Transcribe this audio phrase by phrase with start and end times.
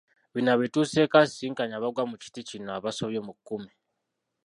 [0.33, 3.71] Bino abituuseeko asisinkanye abagwa mu kiti kino abasobye mu kkumi.